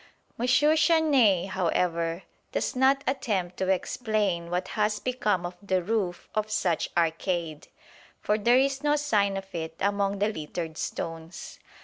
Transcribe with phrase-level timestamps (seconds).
[0.39, 0.47] M.
[0.47, 6.89] Charnay, however, does not attempt to explain what has become of the roof of such
[6.97, 7.67] arcade,
[8.19, 11.59] for there is no sign of it among the littered stones.